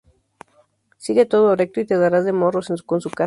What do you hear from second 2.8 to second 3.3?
con su casa